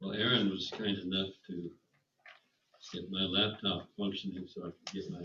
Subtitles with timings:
[0.00, 1.70] Well, Aaron was kind enough to
[2.92, 5.20] get my laptop functioning so I could get my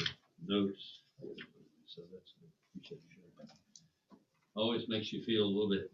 [0.46, 1.00] notes.
[1.88, 2.34] So that's.
[4.56, 5.92] Always makes you feel a little bit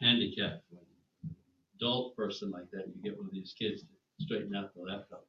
[0.00, 0.82] handicapped when
[1.24, 1.36] an
[1.76, 5.24] adult person like that, you get one of these kids to straighten out the laptop.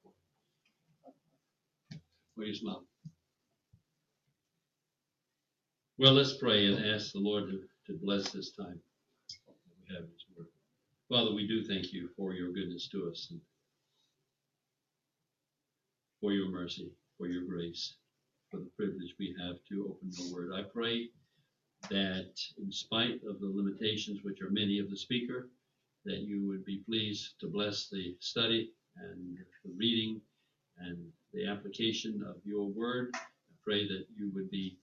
[2.36, 2.84] What do you smile?
[5.98, 8.80] Well, let's pray and ask the Lord to, to bless this time
[9.88, 10.06] we have.
[11.10, 13.42] Father, we do thank you for your goodness to us and
[16.22, 17.96] for your mercy, for your grace,
[18.50, 20.52] for the privilege we have to open your Word.
[20.56, 21.10] I pray
[21.90, 25.50] that in spite of the limitations, which are many of the speaker,
[26.06, 30.22] that you would be pleased to bless the study and the reading
[30.80, 30.98] and
[31.34, 33.10] the application of your word.
[33.14, 34.78] I pray that you would be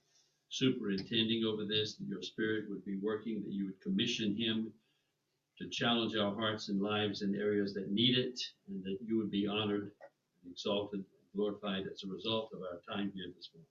[0.50, 4.70] superintending over this, that your spirit would be working, that you would commission him
[5.60, 9.30] to challenge our hearts and lives in areas that need it, and that you would
[9.30, 9.92] be honored
[10.42, 11.06] and exalted and
[11.36, 13.66] glorified as a result of our time here this morning.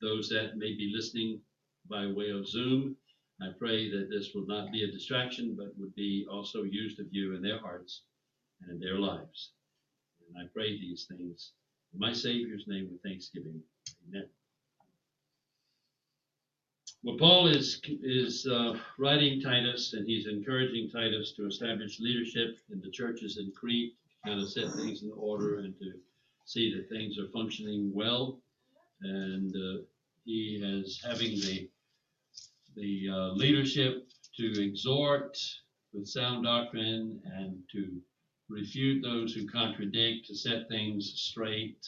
[0.00, 1.40] Those that may be listening
[1.90, 2.96] by way of Zoom,
[3.40, 7.06] I pray that this will not be a distraction, but would be also used of
[7.10, 8.02] you in their hearts
[8.60, 9.50] and in their lives.
[10.28, 11.52] And I pray these things
[11.92, 13.60] in my Savior's name with thanksgiving.
[14.08, 14.28] Amen.
[17.04, 22.80] Well, Paul is is uh, writing Titus, and he's encouraging Titus to establish leadership in
[22.80, 25.94] the churches in Crete, to kind of set things in order, and to
[26.44, 28.40] see that things are functioning well.
[29.00, 29.82] And uh,
[30.24, 31.68] he is having the
[32.76, 35.36] the uh, leadership to exhort
[35.92, 38.00] with sound doctrine and to
[38.48, 41.78] refute those who contradict, to set things straight.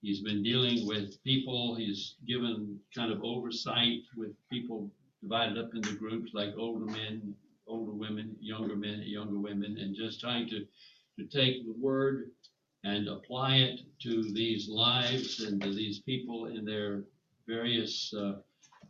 [0.00, 1.74] He's been dealing with people.
[1.74, 4.90] He's given kind of oversight with people
[5.22, 7.34] divided up into groups like older men,
[7.66, 10.64] older women, younger men, younger women, and just trying to,
[11.18, 12.30] to take the word
[12.84, 17.02] and apply it to these lives and to these people in their
[17.48, 18.34] various uh,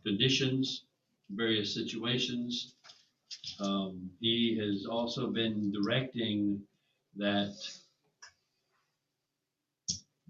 [0.05, 0.85] conditions,
[1.31, 2.75] various situations.
[3.59, 6.61] Um, he has also been directing
[7.15, 7.55] that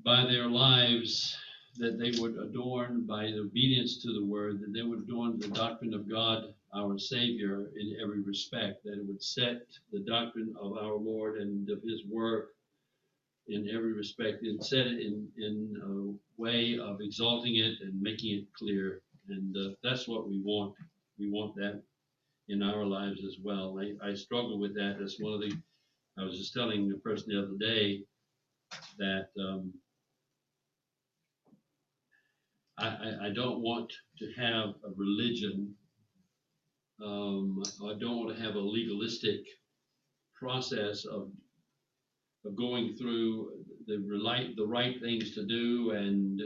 [0.04, 1.38] by their lives
[1.78, 5.94] that they would adorn by obedience to the word, that they would adorn the doctrine
[5.94, 10.96] of God, our Savior, in every respect, that it would set the doctrine of our
[10.96, 12.50] Lord and of His work
[13.48, 18.38] in every respect, and set it in, in a way of exalting it and making
[18.38, 19.02] it clear.
[19.30, 20.76] And uh, that's what we want.
[21.18, 21.82] We want that
[22.48, 23.80] in our lives as well.
[23.80, 24.98] I, I struggle with that.
[25.00, 25.56] That's one of the,
[26.18, 28.04] I was just telling the person the other day
[28.98, 29.74] that um,
[32.80, 35.76] I, I, I don't want to have a religion.
[37.04, 39.42] Um, I don't want to have a legalistic
[40.36, 41.30] process of
[42.46, 43.52] of going through
[43.88, 46.42] the right the right things to do and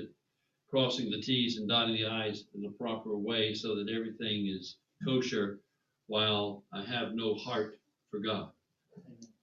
[0.69, 4.77] crossing the T's and dotting the I's in the proper way so that everything is
[5.05, 5.59] kosher
[6.07, 7.79] while I have no heart
[8.09, 8.49] for God.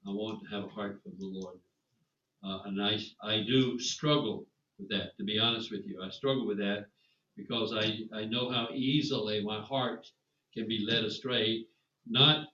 [0.07, 1.59] I want to have a heart for the Lord.
[2.43, 4.47] Uh, and I, I do struggle
[4.81, 6.03] with that, to be honest with you.
[6.03, 6.87] I struggle with that
[7.37, 10.07] because I, I know how easily my heart
[10.55, 11.65] can be led astray,
[12.09, 12.47] not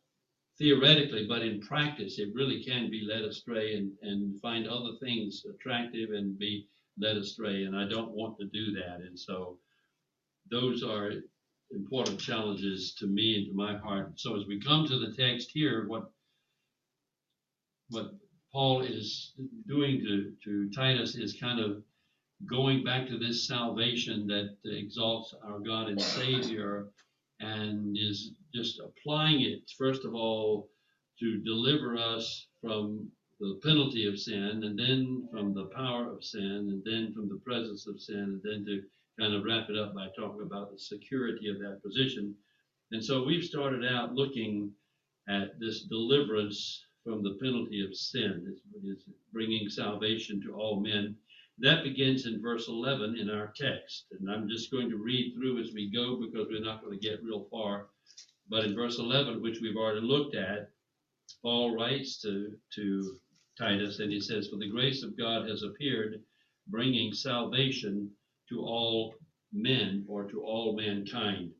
[0.58, 5.44] theoretically, but in practice, it really can be led astray and, and find other things
[5.48, 6.66] attractive and be
[6.98, 7.64] led astray.
[7.64, 9.00] And I don't want to do that.
[9.06, 9.58] And so
[10.50, 11.12] those are
[11.72, 14.12] important challenges to me and to my heart.
[14.16, 16.10] So as we come to the text here, what
[17.90, 18.14] what
[18.52, 19.32] Paul is
[19.68, 21.82] doing to, to Titus is kind of
[22.44, 26.88] going back to this salvation that exalts our God and Savior
[27.40, 30.68] and is just applying it, first of all,
[31.20, 33.10] to deliver us from
[33.40, 37.40] the penalty of sin, and then from the power of sin, and then from the
[37.44, 38.82] presence of sin, and then to
[39.18, 42.34] kind of wrap it up by talking about the security of that position.
[42.92, 44.70] And so we've started out looking
[45.28, 51.14] at this deliverance from the penalty of sin, is bringing salvation to all men.
[51.58, 54.06] That begins in verse 11 in our text.
[54.12, 57.08] And I'm just going to read through as we go because we're not going to
[57.08, 57.86] get real far.
[58.48, 60.70] But in verse 11, which we've already looked at,
[61.42, 63.16] Paul writes to, to
[63.58, 66.22] Titus and he says, For the grace of God has appeared,
[66.68, 68.10] bringing salvation
[68.50, 69.14] to all
[69.52, 71.52] men or to all mankind.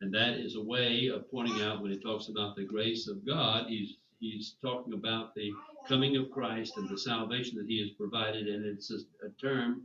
[0.00, 3.24] And that is a way of pointing out when he talks about the grace of
[3.24, 5.50] God, he's he's talking about the
[5.88, 8.46] coming of Christ and the salvation that he has provided.
[8.46, 9.82] And it's a, a term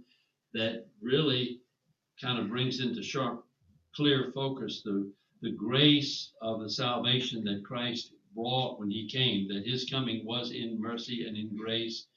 [0.53, 1.61] that really
[2.21, 3.45] kind of brings into sharp,
[3.95, 5.11] clear focus the,
[5.41, 10.51] the grace of the salvation that Christ brought when he came, that his coming was
[10.51, 12.07] in mercy and in grace,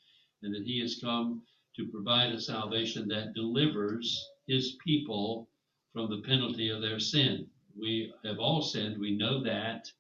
[0.43, 1.43] and that he has come
[1.77, 5.49] to provide a salvation that delivers his people
[5.93, 7.47] from the penalty of their sin.
[7.79, 9.91] We have all sinned, we know that.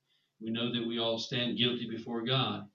[0.40, 2.68] We know that we all stand guilty before God.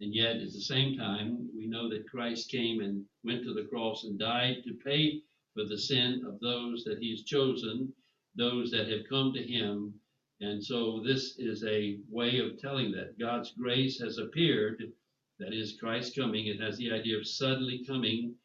[0.00, 3.64] And yet, at the same time, we know that Christ came and went to the
[3.64, 5.22] cross and died to pay
[5.54, 7.92] for the sin of those that He's chosen,
[8.36, 9.92] those that have come to Him.
[10.40, 14.92] And so, this is a way of telling that God's grace has appeared.
[15.40, 16.46] That is Christ coming.
[16.46, 18.36] It has the idea of suddenly coming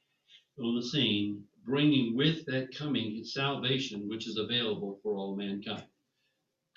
[0.59, 5.85] on the scene, bringing with that coming salvation, which is available for all mankind,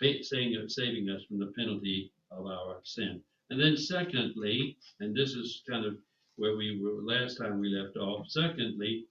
[0.00, 3.22] saving us from the penalty of our sin.
[3.50, 5.96] And then secondly, and this is kind of
[6.36, 8.26] where we were last time we left off.
[8.28, 9.06] Secondly,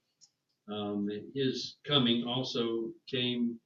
[0.67, 3.59] um, his coming also came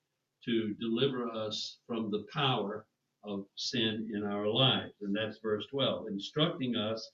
[0.46, 2.86] to deliver us from the power
[3.24, 4.94] of sin in our lives.
[5.02, 7.10] And that's verse 12, instructing us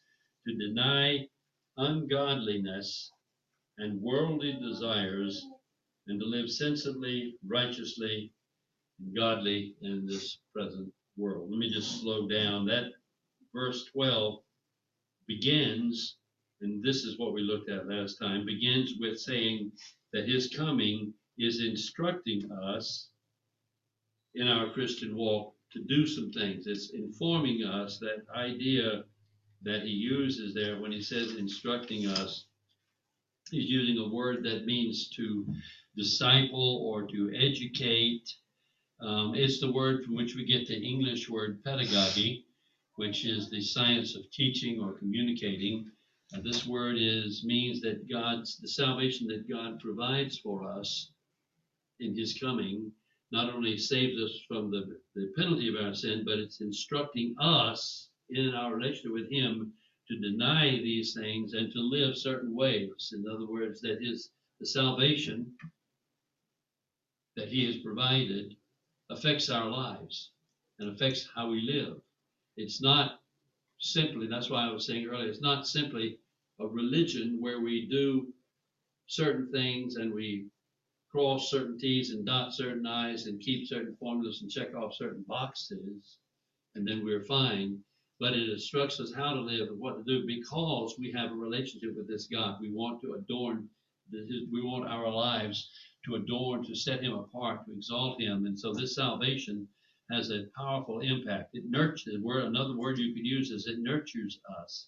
[0.48, 1.28] to deny
[1.78, 3.12] ungodliness
[3.78, 5.46] and worldly desires
[6.08, 8.32] and to live sensibly, righteously,
[9.00, 11.50] and godly in this present world.
[11.50, 12.66] Let me just slow down.
[12.66, 12.92] That
[13.56, 14.40] verse 12
[15.28, 16.18] begins,
[16.62, 19.72] and this is what we looked at last time, begins with saying
[20.14, 23.10] that his coming is instructing us
[24.36, 26.68] in our Christian walk to do some things.
[26.68, 29.04] It's informing us that idea
[29.64, 32.46] that he uses there when he says instructing us.
[33.52, 35.46] He's using a word that means to
[35.96, 38.30] disciple or to educate.
[39.00, 42.45] Um, it's the word from which we get the English word pedagogy
[42.96, 45.90] which is the science of teaching or communicating.
[46.34, 51.12] Uh, this word is means that God's the salvation that God provides for us
[52.00, 52.92] in His coming
[53.32, 58.10] not only saves us from the, the penalty of our sin, but it's instructing us
[58.30, 59.74] in our relationship with Him
[60.08, 63.14] to deny these things and to live certain ways.
[63.14, 65.52] In other words, that His the salvation
[67.36, 68.56] that He has provided
[69.10, 70.32] affects our lives
[70.80, 71.98] and affects how we live.
[72.58, 73.22] It's not
[73.80, 76.18] simply, that's why I was saying earlier, it's not simply
[76.60, 78.34] a religion where we do
[79.08, 80.48] certain things and we
[81.10, 85.24] cross certain T's and dot certain I's and keep certain formulas and check off certain
[85.28, 86.18] boxes,
[86.76, 87.80] and then we're fine.
[88.20, 91.36] But it instructs us how to live and what to do because we have a
[91.36, 92.58] relationship with this God.
[92.62, 93.70] We want to adorn,
[94.12, 95.70] we want our lives
[96.06, 98.46] to adorn, to set Him apart, to exalt Him.
[98.46, 99.68] And so this salvation
[100.12, 101.52] has a powerful impact.
[101.54, 102.18] It nurtures.
[102.22, 104.88] Word another word you could use is it nurtures us,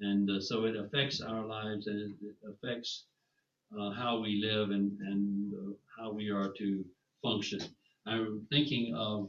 [0.00, 3.06] and uh, so it affects our lives and it, affects
[3.78, 6.84] uh, how we live and and uh, how we are to
[7.22, 7.60] function.
[8.06, 9.28] I'm thinking of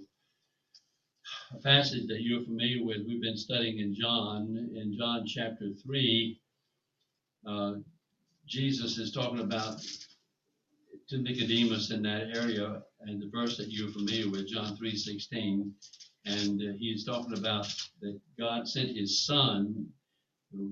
[1.56, 3.00] a passage that you're familiar with.
[3.08, 6.40] We've been studying in John, in John chapter three.
[7.48, 7.74] Uh,
[8.48, 9.82] Jesus is talking about
[11.10, 15.72] to Nicodemus in that area, and the verse that you're familiar with, John 3:16,
[16.26, 17.68] and uh, he's talking about
[18.02, 19.88] that God sent His Son.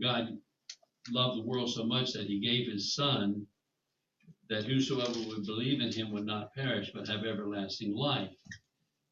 [0.02, 0.38] God
[1.10, 3.48] loved the world so much that He gave His Son,
[4.50, 8.36] that whosoever would believe in Him would not perish but have everlasting life.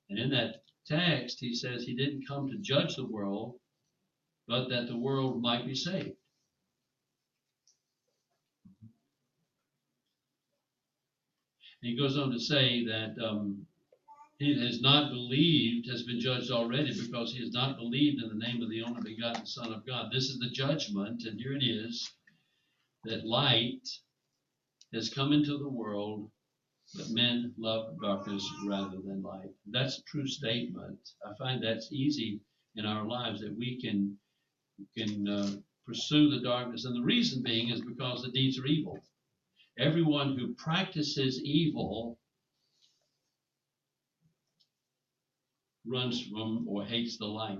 [0.09, 3.55] And in that text, He says He didn't come to judge the world,
[4.47, 6.17] but that the world might be saved.
[11.85, 13.67] He goes on to say that um,
[14.39, 18.43] he has not believed, has been judged already because he has not believed in the
[18.43, 20.11] name of the only begotten Son of God.
[20.11, 22.11] This is the judgment, and here it is
[23.03, 23.87] that light
[24.95, 26.31] has come into the world,
[26.95, 29.53] but men love darkness rather than light.
[29.67, 30.97] That's a true statement.
[31.23, 32.41] I find that's easy
[32.75, 34.17] in our lives that we can
[34.97, 35.51] can uh,
[35.85, 38.99] pursue the darkness, and the reason being is because the deeds are evil.
[39.77, 42.17] Everyone who practices evil
[45.85, 47.59] runs from or hates the light.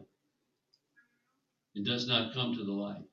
[1.76, 3.04] It does not come to the light.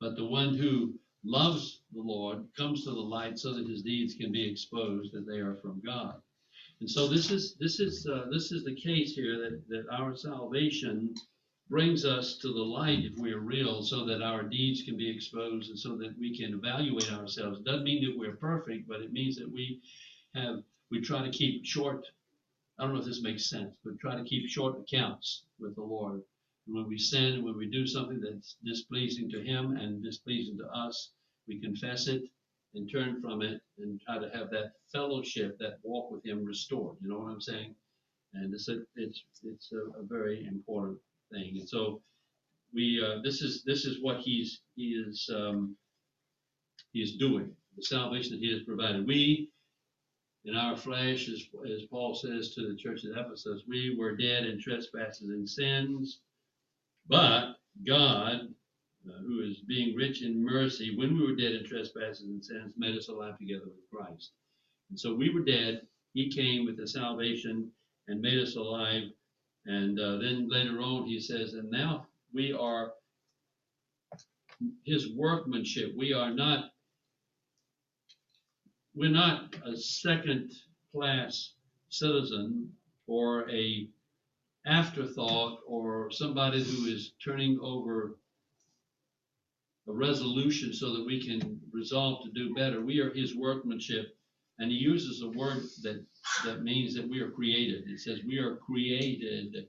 [0.00, 4.14] But the one who loves the Lord comes to the light so that his deeds
[4.14, 6.20] can be exposed that they are from God.
[6.80, 10.14] And so this is this is uh, this is the case here that that our
[10.14, 11.14] salvation
[11.68, 15.10] brings us to the light if we are real so that our deeds can be
[15.10, 17.58] exposed and so that we can evaluate ourselves.
[17.58, 19.80] It doesn't mean that we're perfect, but it means that we
[20.34, 22.06] have we try to keep short
[22.78, 25.82] I don't know if this makes sense, but try to keep short accounts with the
[25.82, 26.22] Lord.
[26.66, 30.66] And when we sin, when we do something that's displeasing to Him and displeasing to
[30.66, 31.10] us,
[31.48, 32.22] we confess it
[32.74, 36.96] and turn from it and try to have that fellowship, that walk with Him restored.
[37.00, 37.74] You know what I'm saying?
[38.34, 41.00] And it's a, it's, it's a, a very important
[41.32, 41.58] thing.
[41.58, 42.00] And so
[42.74, 45.76] we, uh, this is, this is what he's, he is, um,
[46.92, 49.06] he's doing, the salvation that he has provided.
[49.06, 49.50] We,
[50.44, 54.44] in our flesh, as, as Paul says to the church at Ephesus, we were dead
[54.44, 56.20] in trespasses and sins,
[57.08, 57.54] but
[57.86, 58.48] God,
[59.08, 62.74] uh, who is being rich in mercy, when we were dead in trespasses and sins,
[62.76, 64.32] made us alive together with Christ.
[64.90, 65.82] And so we were dead.
[66.14, 67.70] He came with the salvation
[68.08, 69.04] and made us alive.
[69.66, 72.92] And uh, then later on, he says, and now we are
[74.84, 75.92] his workmanship.
[75.96, 76.70] We are not
[78.94, 80.50] we're not a second
[80.92, 81.52] class
[81.88, 82.72] citizen
[83.06, 83.88] or a
[84.66, 88.16] afterthought or somebody who is turning over
[89.88, 92.80] a resolution so that we can resolve to do better.
[92.84, 94.17] We are his workmanship.
[94.58, 96.04] And he uses a word that,
[96.44, 97.84] that means that we are created.
[97.88, 99.68] It says we are created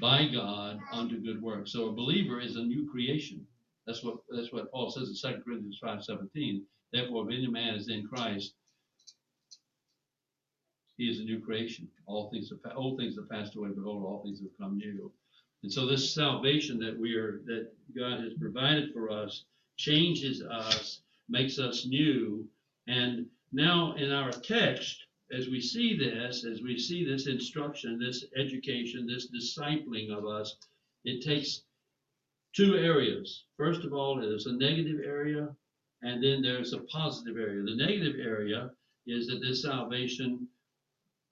[0.00, 1.72] by God unto good works.
[1.72, 3.46] So a believer is a new creation.
[3.86, 6.64] That's what that's what Paul says in 2 Corinthians 5 17.
[6.92, 8.54] Therefore, if any man is in Christ,
[10.96, 11.88] he is a new creation.
[12.06, 15.12] All things are old things have passed away, behold, all things have come new.
[15.62, 19.44] And so this salvation that we are that God has provided for us
[19.76, 22.48] changes us, makes us new.
[22.88, 28.26] And now in our text, as we see this, as we see this instruction, this
[28.36, 30.56] education, this discipling of us,
[31.04, 31.62] it takes
[32.54, 33.44] two areas.
[33.56, 35.48] First of all, there's a negative area,
[36.02, 37.62] and then there's a positive area.
[37.64, 38.70] The negative area
[39.06, 40.46] is that this salvation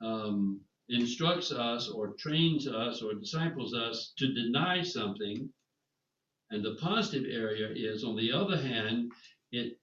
[0.00, 5.49] um, instructs us or trains us or disciples us to deny something.
[6.50, 9.12] And the positive area is, on the other hand,
[9.52, 9.78] it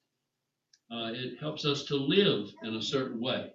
[0.91, 3.51] uh, it helps us to live in a certain way.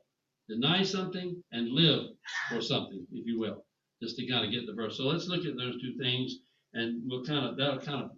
[0.48, 2.10] Deny something and live
[2.48, 3.64] for something, if you will,
[4.02, 4.96] just to kind of get the verse.
[4.96, 6.36] So let's look at those two things,
[6.74, 8.10] and we'll kind of that'll kind of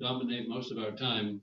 [0.00, 1.40] dominate most of our time.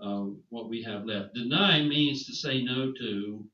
[0.00, 1.34] Uh, what we have left.
[1.34, 3.44] Deny means to say no to,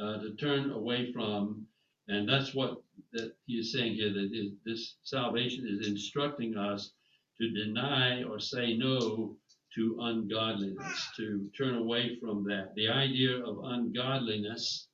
[0.00, 1.66] uh, to turn away from,
[2.06, 2.80] and that's what
[3.12, 4.12] that he is saying here.
[4.12, 6.92] That is, this salvation is instructing us
[7.40, 9.36] to deny or say no
[9.78, 12.74] to ungodliness, to turn away from that.
[12.74, 14.88] The idea of ungodliness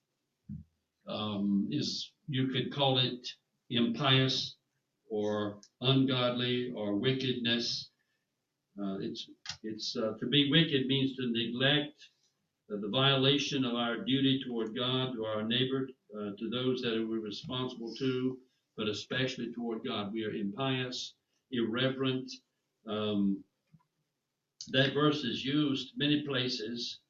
[1.08, 3.26] um, is, you could call it
[3.70, 4.56] impious
[5.10, 7.90] or ungodly or wickedness.
[8.78, 9.30] Uh, it's
[9.62, 11.96] it's uh, to be wicked means to neglect
[12.70, 17.06] uh, the violation of our duty toward God, to our neighbor, uh, to those that
[17.08, 18.36] we're responsible to,
[18.76, 20.12] but especially toward God.
[20.12, 21.14] We are impious,
[21.52, 22.30] irreverent.
[22.86, 23.42] Um,
[24.72, 27.00] that verse is used many places.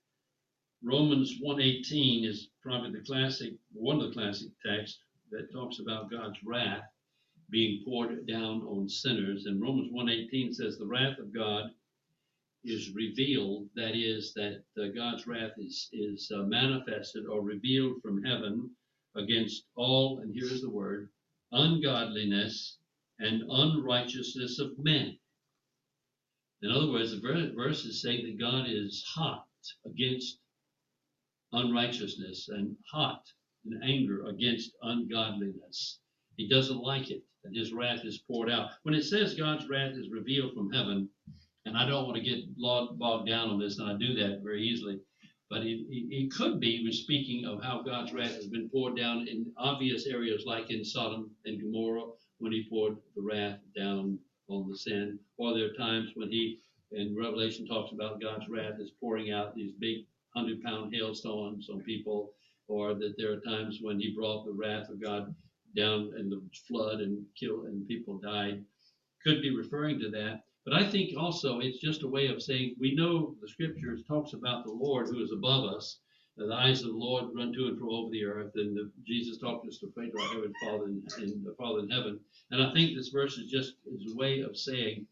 [0.83, 6.43] Romans 1:18 is probably the classic, one of the classic texts that talks about God's
[6.45, 6.91] wrath
[7.51, 9.47] being poured down on sinners.
[9.47, 11.75] And Romans 1:18 says the wrath of God
[12.65, 13.69] is revealed.
[13.75, 18.75] That is, that uh, God's wrath is is uh, manifested or revealed from heaven
[19.15, 20.21] against all.
[20.21, 21.11] And here's the word:
[21.53, 22.79] ungodliness
[23.21, 25.19] and unrighteousness of men.
[26.65, 29.47] In other words, the verse is saying that God is hot
[29.85, 30.39] against
[31.53, 33.23] unrighteousness and hot
[33.67, 36.01] in anger against ungodliness.
[36.39, 38.71] He doesn't like it, and his wrath is poured out.
[38.83, 41.11] When it says God's wrath is revealed from heaven,
[41.67, 44.67] and I don't want to get bogged down on this, and I do that very
[44.67, 45.01] easily,
[45.51, 49.29] but it, it, could be was speaking of how God's wrath has been poured down
[49.29, 54.19] in obvious areas like in Sodom and Gomorrah when he poured the wrath down
[54.49, 56.59] on the sin, or there are times when he
[56.93, 61.81] in Revelation talks about God's wrath is pouring out these big hundred pound hailstones on
[61.81, 62.33] people,
[62.69, 65.35] or that there are times when he brought the wrath of God
[65.77, 68.65] down in the flood and killed and people died.
[69.25, 70.45] Could be referring to that.
[70.65, 74.33] But I think also it's just a way of saying we know the scriptures talks
[74.33, 75.99] about the Lord who is above us.
[76.37, 79.39] The eyes of the Lord run to and fro over the earth, and the, Jesus
[79.39, 82.19] talked us to pray to our heavenly Father in, in the Father in heaven.
[82.51, 85.07] And I think this verse is just is a way of saying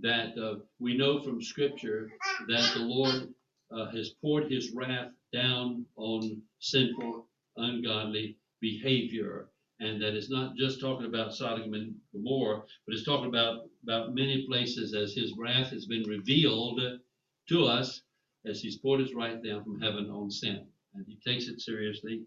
[0.00, 2.10] that uh, we know from Scripture
[2.48, 3.34] that the Lord
[3.70, 7.26] uh, has poured His wrath down on sinful,
[7.58, 9.50] ungodly behavior,
[9.80, 14.14] and that it's not just talking about Sodom and Gomorrah, but it's talking about about
[14.14, 16.80] many places as His wrath has been revealed
[17.50, 18.00] to us
[18.48, 22.22] as He's poured His wrath down from heaven on sin, and He takes it seriously.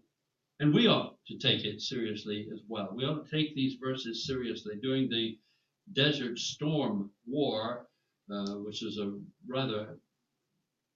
[0.60, 2.92] And we ought to take it seriously as well.
[2.94, 4.74] We ought to take these verses seriously.
[4.80, 5.38] During the
[5.92, 7.88] Desert Storm War,
[8.30, 9.98] uh, which is a rather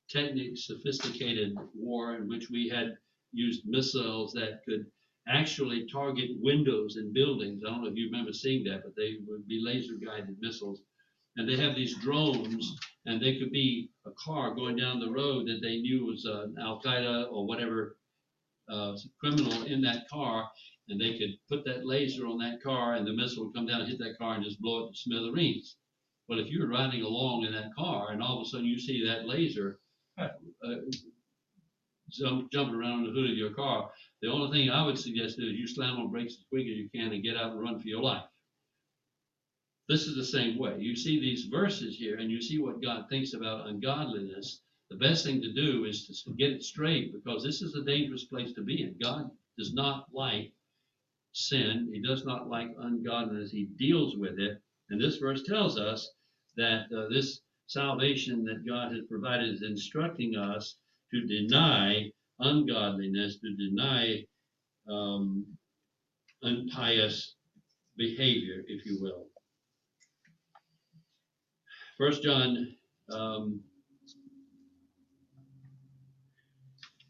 [0.08, 2.96] technic sophisticated war in which we had
[3.32, 4.86] used missiles that could
[5.28, 7.62] actually target windows in buildings.
[7.64, 10.80] I don't know if you remember seeing that, but they would be laser guided missiles.
[11.36, 15.46] And they have these drones, and they could be a car going down the road
[15.48, 17.96] that they knew was uh, Al Qaeda or whatever
[18.68, 20.48] uh, criminal in that car,
[20.88, 23.80] and they could put that laser on that car, and the missile would come down
[23.80, 25.76] and hit that car and just blow it to smithereens.
[26.28, 29.06] Well, if you're riding along in that car and all of a sudden you see
[29.06, 29.78] that laser
[30.18, 30.28] uh,
[32.10, 33.90] jump, jumping around the hood of your car,
[34.22, 36.88] the only thing I would suggest is you slam on brakes as quick as you
[36.92, 38.24] can and get out and run for your life.
[39.88, 40.76] This is the same way.
[40.78, 44.62] You see these verses here and you see what God thinks about ungodliness.
[44.90, 48.24] The best thing to do is to get it straight because this is a dangerous
[48.24, 48.96] place to be in.
[49.00, 50.52] God does not like
[51.32, 53.50] sin, He does not like ungodliness.
[53.50, 54.60] He deals with it.
[54.90, 56.12] And this verse tells us
[56.56, 60.76] that uh, this salvation that God has provided is instructing us
[61.12, 64.24] to deny ungodliness, to deny
[64.88, 65.46] um,
[66.42, 67.34] unpious
[67.96, 69.26] behavior, if you will.
[71.96, 72.76] First John,
[73.10, 73.60] um,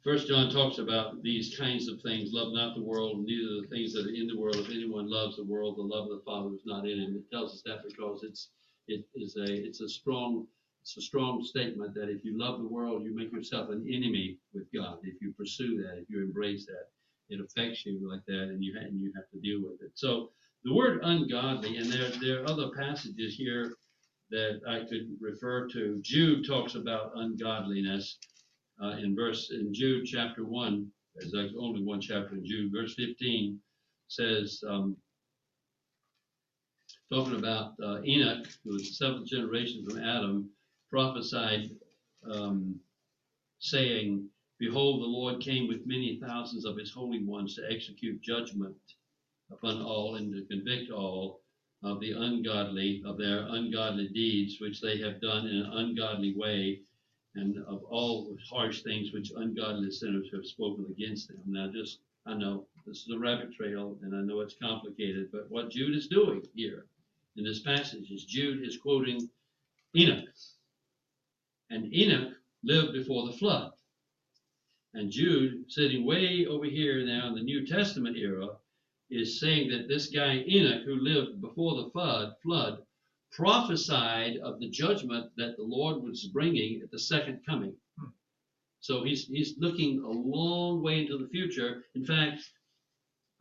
[0.04, 2.30] First John talks about these kinds of things.
[2.32, 4.54] Love not the world, neither the things that are in the world.
[4.54, 7.16] If anyone loves the world, the love of the Father is not in him.
[7.16, 8.50] It tells us that because it's
[8.86, 10.46] it is a it's a strong
[10.82, 14.38] it's a strong statement that if you love the world, you make yourself an enemy
[14.54, 14.98] with God.
[15.02, 16.86] If you pursue that, if you embrace that,
[17.28, 19.90] it affects you like that, and you and you have to deal with it.
[19.94, 20.30] So
[20.62, 23.74] the word ungodly, and there there are other passages here
[24.30, 25.98] that I could refer to.
[26.02, 28.18] Jude talks about ungodliness
[28.82, 30.90] uh, in verse in Jude chapter one.
[31.14, 32.72] There's like only one chapter in Jude.
[32.72, 33.58] Verse 15
[34.08, 34.96] says, um,
[37.12, 40.50] talking about uh, Enoch, who was the seventh generation from Adam,
[40.90, 41.70] prophesied,
[42.30, 42.78] um,
[43.58, 44.28] saying,
[44.58, 48.74] Behold, the Lord came with many thousands of his holy ones to execute judgment
[49.52, 51.42] upon all and to convict all
[51.82, 56.80] of the ungodly of their ungodly deeds which they have done in an ungodly way
[57.34, 61.42] and of all harsh things which ungodly sinners have spoken against them.
[61.46, 65.50] Now, just I know this is a rabbit trail, and I know it's complicated, but
[65.50, 66.86] what Jude is doing here
[67.36, 69.28] in this passage is Jude is quoting
[69.94, 70.28] Enoch,
[71.70, 72.32] and Enoch
[72.64, 73.72] lived before the flood.
[74.94, 78.48] And Jude, sitting way over here now in the New Testament era,
[79.10, 82.78] is saying that this guy Enoch, who lived before the flood, flood
[83.32, 87.74] prophesied of the judgment that the Lord was bringing at the second coming.
[87.98, 88.08] Hmm.
[88.80, 91.84] So he's he's looking a long way into the future.
[91.94, 92.42] In fact,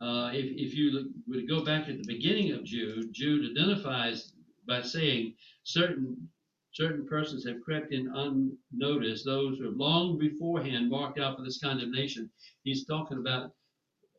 [0.00, 4.32] uh, if if you would go back at the beginning of Jude, Jude identifies
[4.66, 6.28] by saying certain
[6.72, 9.24] certain persons have crept in unnoticed.
[9.24, 12.30] Those who have long beforehand marked out for this condemnation.
[12.64, 13.52] He's talking about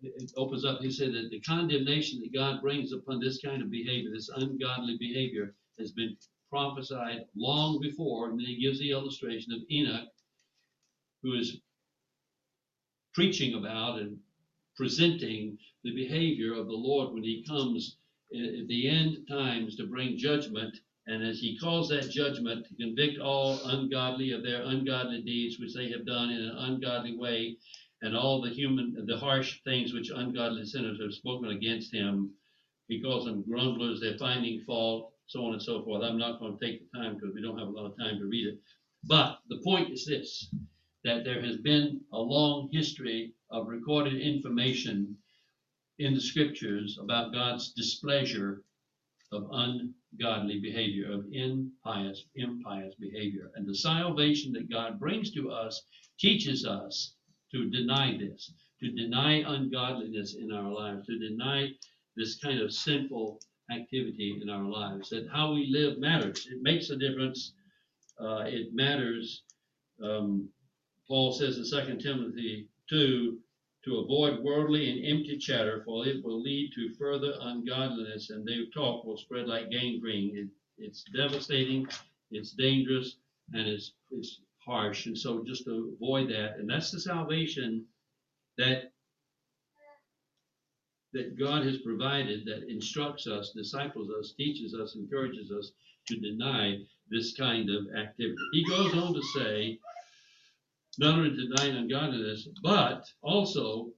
[0.01, 3.71] it opens up, he said that the condemnation that God brings upon this kind of
[3.71, 6.15] behavior, this ungodly behavior, has been
[6.49, 8.29] prophesied long before.
[8.29, 10.09] And then he gives the illustration of Enoch,
[11.23, 11.59] who is
[13.13, 14.17] preaching about and
[14.75, 17.97] presenting the behavior of the Lord when he comes
[18.33, 20.77] at the end times to bring judgment.
[21.07, 25.73] And as he calls that judgment to convict all ungodly of their ungodly deeds which
[25.73, 27.57] they have done in an ungodly way,
[28.01, 32.31] and all the human, the harsh things which ungodly sinners have spoken against him.
[32.87, 36.03] He calls them grumblers, they're finding fault, so on and so forth.
[36.03, 38.17] I'm not going to take the time because we don't have a lot of time
[38.19, 38.59] to read it.
[39.03, 40.53] But the point is this
[41.03, 45.17] that there has been a long history of recorded information
[45.99, 48.63] in the scriptures about God's displeasure
[49.31, 53.51] of ungodly behavior, of impious, impious behavior.
[53.55, 55.83] And the salvation that God brings to us
[56.19, 57.15] teaches us
[57.51, 61.69] to deny this, to deny ungodliness in our lives, to deny
[62.15, 63.39] this kind of sinful
[63.71, 65.09] activity in our lives.
[65.09, 66.47] That how we live matters.
[66.51, 67.53] It makes a difference.
[68.19, 69.43] Uh, it matters.
[70.03, 70.49] Um,
[71.07, 73.37] Paul says in 2 Timothy 2
[73.85, 78.65] to avoid worldly and empty chatter, for it will lead to further ungodliness, and their
[78.73, 80.35] talk will spread like gangrene.
[80.35, 81.87] It, it's devastating,
[82.31, 83.17] it's dangerous,
[83.53, 85.05] and it's, it's harsh.
[85.05, 87.85] And so just to avoid that, and that's the salvation
[88.57, 88.91] that
[91.13, 95.71] that God has provided that instructs us, disciples us, teaches us, encourages us
[96.07, 96.77] to deny
[97.09, 98.35] this kind of activity.
[98.51, 99.79] He goes on to say,
[100.99, 103.89] not only denying ungodliness, but also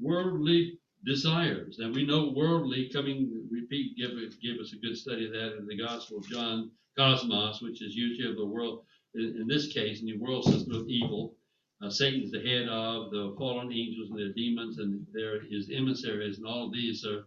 [0.00, 1.78] worldly desires.
[1.78, 5.66] And we know worldly coming, repeat, give, give us a good study of that in
[5.66, 8.84] the Gospel of John, cosmos, which is usually of the world,
[9.14, 11.34] in, in this case, in the world system of evil.
[11.82, 16.38] uh, Satan's the head of, the fallen angels and their demons, and they're his emissaries,
[16.38, 17.26] and all of these are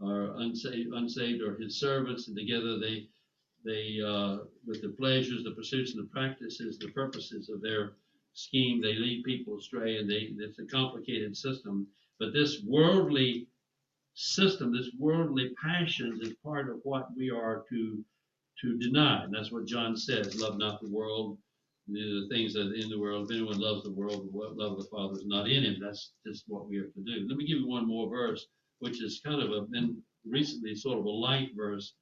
[0.00, 3.08] are unsaved, unsaved or his servants, and together they
[3.64, 7.94] they uh, with the pleasures, the pursuits, and the practices, the purposes of their
[8.34, 11.86] scheme, they lead people astray, and they it's a complicated system.
[12.18, 13.48] But this worldly
[14.14, 18.04] system, this worldly passions, is part of what we are to
[18.62, 19.24] to deny.
[19.24, 21.38] And that's what John says: "Love not the world,
[21.88, 23.30] the things that are in the world.
[23.30, 26.12] If anyone loves the world, the love of the Father is not in him." That's
[26.26, 27.26] just what we are to do.
[27.28, 28.46] Let me give you one more verse,
[28.80, 31.94] which is kind of a, been recently sort of a light verse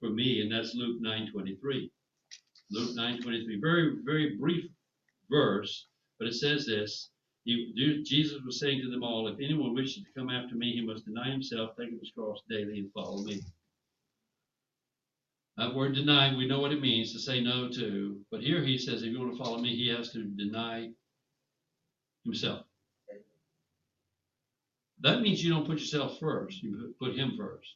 [0.00, 1.90] for me, and that's Luke 9:23.
[2.70, 4.70] Luke 9:23, very very brief
[5.30, 5.86] verse,
[6.18, 7.10] but it says this.
[7.44, 7.72] He,
[8.04, 11.04] Jesus was saying to them all, if anyone wishes to come after me, he must
[11.04, 13.40] deny himself, take up his cross daily, and follow me.
[15.58, 18.18] That word deny, we know what it means to say no to.
[18.30, 20.90] But here he says, if you want to follow me, he has to deny
[22.24, 22.64] himself.
[25.00, 27.68] That means you don't put yourself first, you put him first.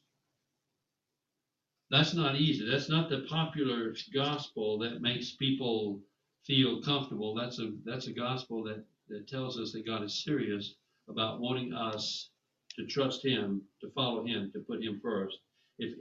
[1.91, 2.69] That's not easy.
[2.69, 6.01] That's not the popular gospel that makes people
[6.45, 7.35] feel comfortable.
[7.35, 10.75] That's a that's a gospel that, that tells us that God is serious
[11.09, 12.31] about wanting us
[12.77, 15.39] to trust him, to follow him, to put him first.
[15.79, 15.95] If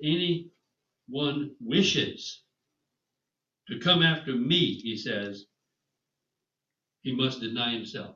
[1.07, 2.41] anyone wishes
[3.67, 5.45] to come after me, he says,
[7.01, 8.15] he must deny himself.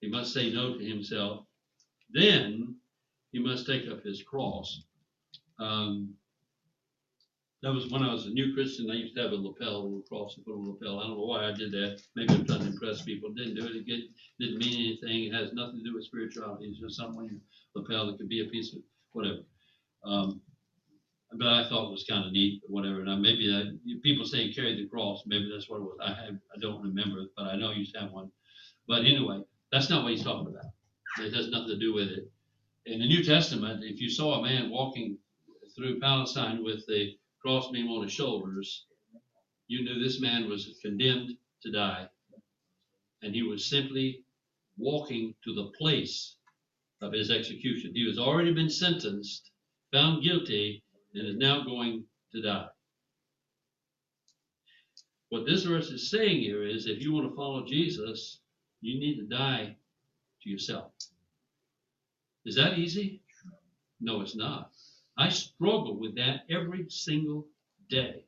[0.00, 1.46] He must say no to himself.
[2.12, 2.76] Then
[3.32, 4.82] he must take up his cross.
[5.58, 6.14] Um,
[7.62, 8.90] that was when I was a new Christian.
[8.90, 11.00] I used to have a lapel, a little cross and put a lapel.
[11.00, 12.00] I don't know why I did that.
[12.14, 13.30] Maybe I'm trying to impress people.
[13.30, 13.84] Didn't do it.
[13.86, 15.24] It didn't mean anything.
[15.24, 16.66] It has nothing to do with spirituality.
[16.66, 17.40] It's just something
[17.74, 18.80] lapel that could be a piece of
[19.12, 19.38] whatever.
[20.04, 20.42] Um,
[21.38, 23.04] but I thought it was kind of neat, whatever.
[23.04, 25.22] Now maybe I, people say carry the cross.
[25.26, 25.98] Maybe that's what it was.
[26.02, 28.30] I have, I don't remember, but I know to have one.
[28.86, 29.42] But anyway,
[29.72, 30.70] that's not what he's talking about.
[31.20, 32.30] It has nothing to do with it.
[32.86, 35.18] In the New Testament, if you saw a man walking
[35.74, 38.86] through Palestine with the crossbeam on his shoulders,
[39.66, 41.30] you knew this man was condemned
[41.62, 42.06] to die.
[43.22, 44.22] And he was simply
[44.76, 46.36] walking to the place
[47.00, 47.92] of his execution.
[47.94, 49.50] He has already been sentenced,
[49.92, 50.83] found guilty,
[51.14, 52.66] and is now going to die.
[55.30, 58.40] What this verse is saying here is if you want to follow Jesus,
[58.80, 59.76] you need to die
[60.42, 60.92] to yourself.
[62.44, 63.22] Is that easy?
[64.00, 64.70] No, it's not.
[65.16, 67.46] I struggle with that every single
[67.88, 68.24] day.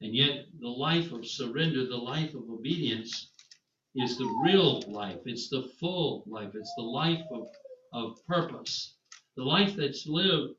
[0.00, 3.30] And yet, the life of surrender, the life of obedience,
[3.96, 5.20] is the real life.
[5.24, 6.54] It's the full life.
[6.54, 7.48] It's the life of,
[7.92, 8.94] of purpose.
[9.36, 10.54] The life that's lived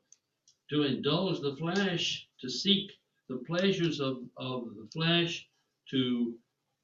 [0.70, 2.90] to indulge the flesh, to seek
[3.28, 5.46] the pleasures of, of the flesh,
[5.90, 6.34] to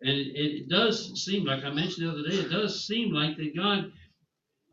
[0.02, 3.36] and it, it does seem like I mentioned the other day, it does seem like
[3.36, 3.92] that God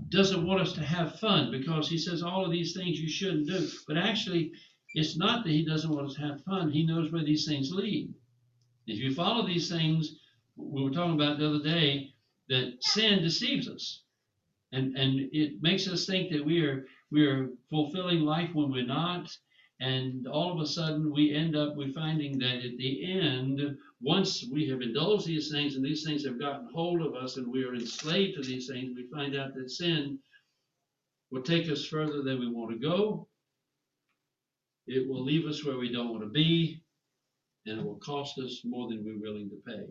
[0.10, 3.48] doesn't want us to have fun because he says all of these things you shouldn't
[3.48, 3.68] do.
[3.88, 4.52] But actually,
[4.96, 6.72] it's not that he doesn't want us to have fun.
[6.72, 8.12] He knows where these things lead.
[8.88, 10.16] If you follow these things,
[10.56, 12.14] we were talking about the other day
[12.50, 14.02] that sin deceives us.
[14.72, 18.86] And and it makes us think that we are we are fulfilling life when we're
[18.86, 19.30] not.
[19.82, 23.62] And all of a sudden we end up we finding that at the end,
[24.02, 27.48] once we have indulged these things and these things have gotten hold of us and
[27.48, 30.20] we are enslaved to these things, we find out that sin
[31.32, 33.28] will take us further than we want to go.
[34.88, 36.82] It will leave us where we don't want to be,
[37.66, 39.86] and it will cost us more than we're willing to pay.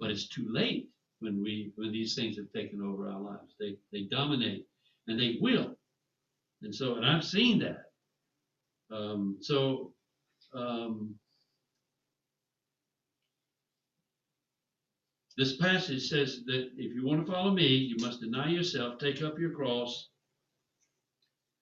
[0.00, 0.88] But it's too late
[1.20, 3.54] when we when these things have taken over our lives.
[3.58, 4.66] They they dominate,
[5.06, 5.77] and they will.
[6.62, 7.84] And so, and I've seen that.
[8.94, 9.92] Um, so,
[10.54, 11.14] um,
[15.36, 19.22] this passage says that if you want to follow me, you must deny yourself, take
[19.22, 20.08] up your cross.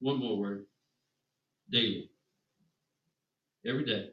[0.00, 0.66] One more word
[1.70, 2.10] daily.
[3.66, 4.10] Every day.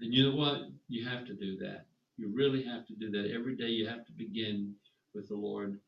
[0.00, 0.68] And you know what?
[0.88, 1.86] You have to do that.
[2.18, 3.32] You really have to do that.
[3.34, 4.74] Every day you have to begin
[5.14, 5.80] with the Lord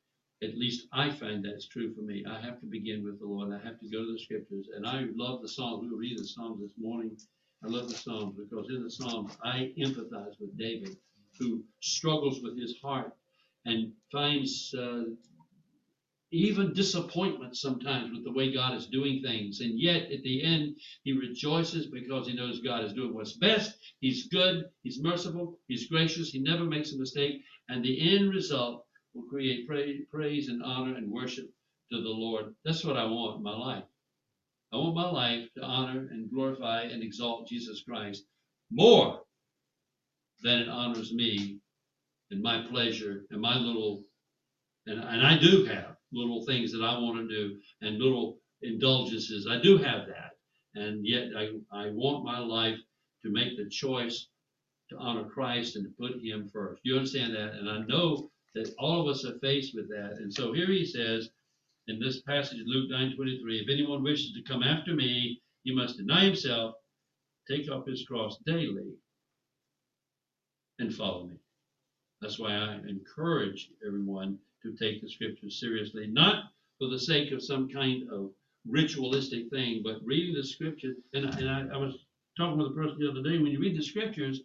[0.43, 2.25] at least I find that's true for me.
[2.29, 3.53] I have to begin with the Lord.
[3.53, 4.69] I have to go to the scriptures.
[4.75, 5.83] And I love the Psalms.
[5.83, 7.17] We were reading the Psalms this morning.
[7.65, 10.97] I love the Psalms because in the Psalms I empathize with David,
[11.39, 13.13] who struggles with his heart
[13.65, 15.05] and finds uh,
[16.31, 19.61] even disappointment sometimes with the way God is doing things.
[19.61, 23.77] And yet at the end, he rejoices because he knows God is doing what's best.
[24.01, 24.67] He's good.
[24.83, 25.59] He's merciful.
[25.67, 26.31] He's gracious.
[26.31, 27.43] He never makes a mistake.
[27.69, 29.69] And the end result will create
[30.11, 31.47] praise and honor and worship
[31.91, 32.55] to the Lord.
[32.65, 33.85] That's what I want in my life.
[34.73, 38.25] I want my life to honor and glorify and exalt Jesus Christ
[38.71, 39.23] more
[40.43, 41.59] than it honors me
[42.31, 44.05] and my pleasure and my little,
[44.87, 49.49] and, and I do have little things that I want to do and little indulgences.
[49.51, 50.33] I do have that.
[50.75, 52.79] And yet I, I want my life
[53.23, 54.29] to make the choice
[54.91, 56.81] to honor Christ and to put him first.
[56.85, 57.55] You understand that?
[57.55, 60.19] And I know that all of us are faced with that.
[60.19, 61.31] And so here he says
[61.87, 65.97] in this passage, Luke 9 23, if anyone wishes to come after me, he must
[65.97, 66.75] deny himself,
[67.49, 68.93] take up his cross daily,
[70.79, 71.37] and follow me.
[72.21, 77.43] That's why I encourage everyone to take the scriptures seriously, not for the sake of
[77.43, 78.31] some kind of
[78.67, 80.97] ritualistic thing, but reading the scriptures.
[81.15, 81.95] And, and I, I was
[82.37, 84.43] talking with a person the other day when you read the scriptures,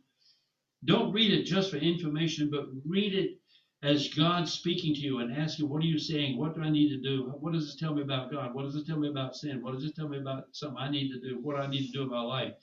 [0.85, 3.37] don't read it just for information, but read it
[3.83, 6.37] as God speaking to you and asking, What are you saying?
[6.37, 7.33] What do I need to do?
[7.39, 8.53] What does this tell me about God?
[8.53, 9.61] What does this tell me about sin?
[9.61, 11.39] What does this tell me about something I need to do?
[11.41, 12.53] What I need to do in my life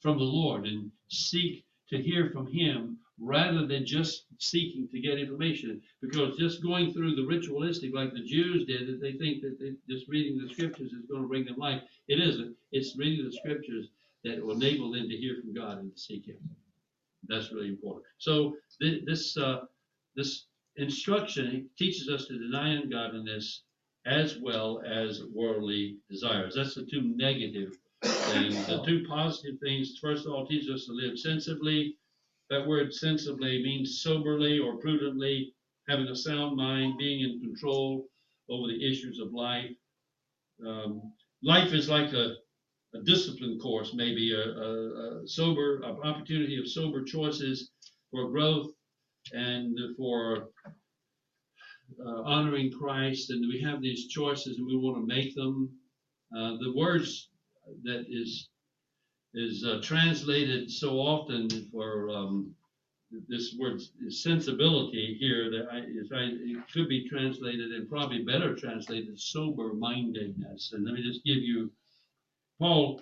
[0.00, 0.66] from the Lord?
[0.66, 5.82] And seek to hear from Him rather than just seeking to get information.
[6.00, 9.74] Because just going through the ritualistic, like the Jews did, that they think that they,
[9.88, 11.82] just reading the scriptures is going to bring them life.
[12.08, 12.56] It isn't.
[12.72, 13.88] It's reading the scriptures
[14.24, 16.38] that will enable them to hear from God and to seek Him.
[17.28, 18.06] That's really important.
[18.16, 19.66] So th- this uh,
[20.16, 20.46] this
[20.76, 23.62] instruction teaches us to deny ungodliness
[24.06, 26.54] as well as worldly desires.
[26.56, 28.66] That's the two negative things.
[28.66, 31.96] The two positive things, first of all, teaches us to live sensibly.
[32.50, 35.54] That word sensibly means soberly or prudently,
[35.88, 38.06] having a sound mind, being in control
[38.50, 39.70] over the issues of life.
[40.66, 42.34] Um, life is like a,
[42.94, 47.70] a discipline course, maybe a, a, a sober opportunity of sober choices
[48.10, 48.70] for growth
[49.32, 50.48] and for
[52.04, 55.70] uh, honoring Christ, and we have these choices, and we want to make them.
[56.36, 57.30] Uh, the words
[57.84, 58.48] that is
[59.34, 62.54] is uh, translated so often for um,
[63.28, 69.18] this word sensibility here that I, I, it could be translated and probably better translated
[69.18, 70.72] sober mindedness.
[70.72, 71.70] And let me just give you
[72.58, 73.00] Paul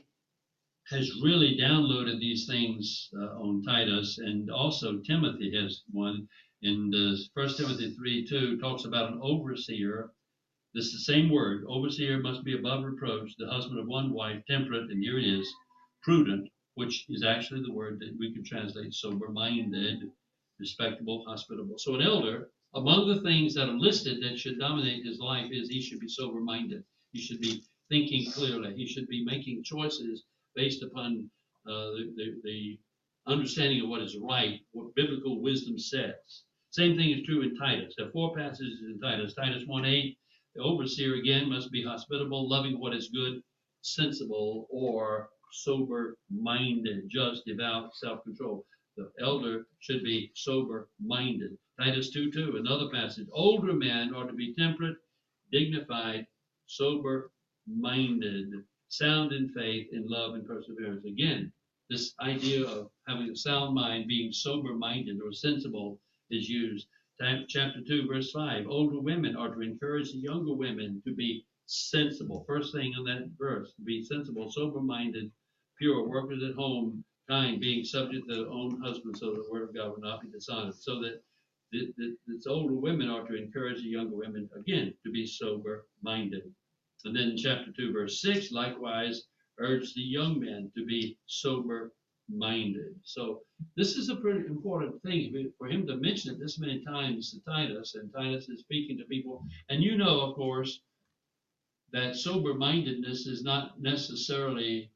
[0.90, 6.28] has really downloaded these things uh, on Titus, and also Timothy has one.
[6.62, 6.92] In
[7.34, 10.12] First Timothy 3 2 talks about an overseer.
[10.74, 11.64] This is the same word.
[11.68, 15.52] Overseer must be above reproach, the husband of one wife, temperate, and here it is,
[16.02, 20.10] prudent, which is actually the word that we could translate sober minded,
[20.58, 21.78] respectable, hospitable.
[21.78, 25.68] So an elder, among the things that are listed that should dominate his life is
[25.68, 26.84] he should be sober minded.
[27.12, 28.74] He should be thinking clearly.
[28.74, 31.30] He should be making choices based upon
[31.66, 32.78] uh, the, the, the,
[33.24, 36.42] understanding of what is right, what biblical wisdom says.
[36.70, 37.94] Same thing is true in Titus.
[37.96, 39.34] There are four passages in Titus.
[39.34, 40.18] Titus 1 8,
[40.56, 43.40] the overseer again must be hospitable, loving what is good,
[43.82, 48.66] sensible, or sober minded, just, devout, self control.
[48.96, 51.56] The elder should be sober minded.
[51.78, 53.28] Titus 2 2, another passage.
[53.32, 54.96] Older men are to be temperate,
[55.50, 56.26] dignified,
[56.66, 57.30] sober
[57.66, 61.06] minded, sound in faith, in love, and perseverance.
[61.06, 61.50] Again,
[61.88, 65.98] this idea of having a sound mind, being sober minded or sensible,
[66.30, 66.86] is used.
[67.48, 72.44] Chapter 2, verse 5 Older women are to encourage the younger women to be sensible.
[72.46, 75.30] First thing in that verse, be sensible, sober minded,
[75.78, 79.74] pure, workers at home, kind, being subject to their own husbands, so the word of
[79.74, 80.74] God will not be dishonored.
[80.74, 81.22] So that
[81.70, 81.94] the,
[82.26, 86.42] the older women are to encourage the younger women, again, to be sober minded.
[87.04, 89.24] And then chapter 2, verse 6, likewise,
[89.58, 91.92] urge the young men to be sober
[92.28, 92.94] minded.
[93.02, 93.40] So
[93.76, 97.40] this is a pretty important thing for him to mention it this many times to
[97.40, 99.44] Titus, and Titus is speaking to people.
[99.68, 100.80] And you know, of course,
[101.92, 104.90] that sober mindedness is not necessarily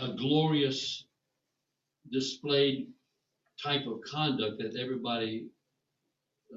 [0.00, 1.04] a glorious
[2.10, 2.88] displayed
[3.62, 5.46] type of conduct that everybody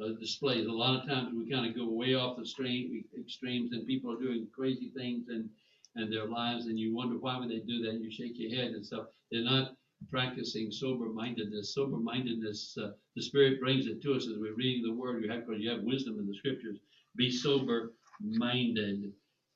[0.01, 0.67] uh, displays.
[0.67, 4.11] A lot of times we kind of go way off the stream, extremes, and people
[4.11, 5.49] are doing crazy things and
[5.95, 7.89] and their lives, and you wonder why would they do that.
[7.89, 9.07] And you shake your head and stuff.
[9.31, 9.75] They're not
[10.11, 11.73] practicing sober mindedness.
[11.73, 15.23] Sober mindedness, uh, the Spirit brings it to us as we're reading the Word.
[15.23, 16.77] You have because you have wisdom in the Scriptures.
[17.15, 19.11] Be sober minded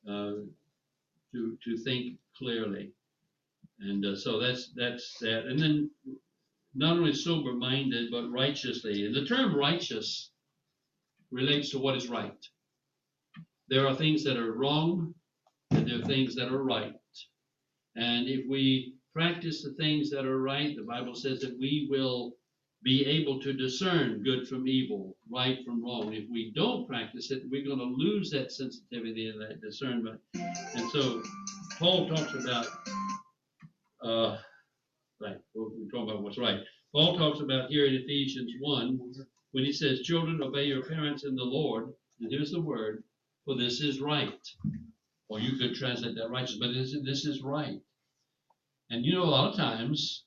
[0.09, 0.41] uh,
[1.31, 2.91] to to think clearly,
[3.81, 5.45] and uh, so that's that's that.
[5.45, 5.91] And then
[6.73, 9.05] not only sober minded but righteously.
[9.05, 10.30] And the term righteous
[11.31, 12.45] relates to what is right.
[13.69, 15.13] There are things that are wrong,
[15.71, 16.93] and there are things that are right.
[17.95, 22.33] And if we practice the things that are right, the Bible says that we will
[22.83, 26.13] be able to discern good from evil, right from wrong.
[26.13, 30.19] If we don't practice it, we're going to lose that sensitivity and that discernment.
[30.33, 31.21] And so
[31.77, 32.65] Paul talks about,
[34.03, 34.37] uh,
[35.21, 36.59] right, we're talking about what's right.
[36.91, 38.99] Paul talks about here in Ephesians 1
[39.51, 41.93] when he says, Children, obey your parents in the Lord.
[42.19, 43.03] And here's the word,
[43.45, 44.47] for this is right.
[45.29, 47.79] Or you could translate that righteous, but this, this is right.
[48.89, 50.25] And you know, a lot of times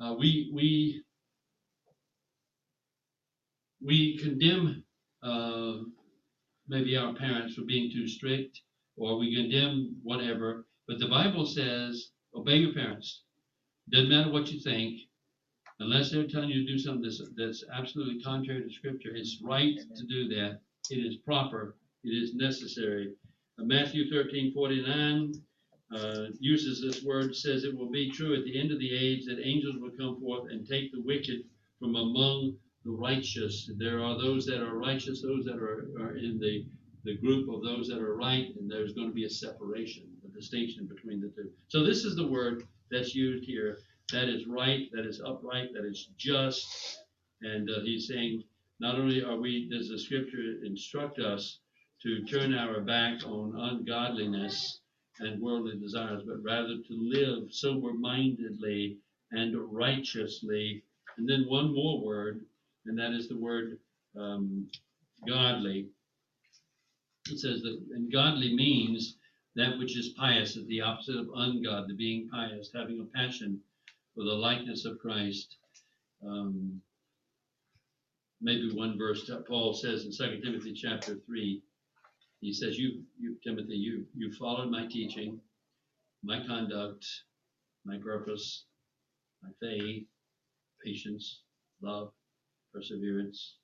[0.00, 1.02] uh, we we
[3.84, 4.84] we condemn
[5.22, 5.78] uh,
[6.68, 8.60] maybe our parents for being too strict,
[8.96, 10.66] or we condemn whatever.
[10.86, 13.22] But the Bible says, obey your parents.
[13.90, 15.00] Doesn't matter what you think,
[15.82, 19.10] unless they're telling you to do something that's, that's absolutely contrary to Scripture.
[19.14, 20.60] It's right to do that.
[20.90, 21.76] It is proper.
[22.04, 23.12] It is necessary.
[23.58, 25.32] Uh, Matthew 13 49
[25.94, 29.26] uh, uses this word, says it will be true at the end of the age
[29.26, 31.42] that angels will come forth and take the wicked
[31.78, 33.70] from among the righteous.
[33.76, 36.66] There are those that are righteous, those that are, are in the,
[37.04, 40.28] the group of those that are right, and there's going to be a separation, a
[40.28, 41.50] distinction between the two.
[41.68, 43.78] So this is the word that's used here.
[44.10, 46.98] That is right, that is upright, that is just.
[47.42, 48.44] And uh, he's saying,
[48.80, 51.60] not only are we, does the scripture instruct us
[52.02, 54.80] to turn our back on ungodliness
[55.20, 58.98] and worldly desires, but rather to live sober mindedly
[59.30, 60.82] and righteously.
[61.16, 62.44] And then one more word,
[62.86, 63.78] and that is the word
[64.18, 64.68] um,
[65.26, 65.88] godly.
[67.30, 69.16] It says that, and godly means
[69.54, 73.60] that which is pious, is the opposite of ungodly, being pious, having a passion
[74.14, 75.56] for the likeness of Christ.
[76.26, 76.80] Um,
[78.40, 81.62] maybe one verse that Paul says in 2 Timothy chapter 3.
[82.40, 85.40] He says, You, you Timothy, you, you followed my teaching,
[86.24, 87.06] my conduct,
[87.84, 88.64] my purpose,
[89.42, 90.04] my faith,
[90.84, 91.42] patience,
[91.82, 92.12] love,
[92.74, 93.56] perseverance,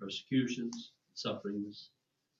[0.00, 1.90] persecutions, sufferings,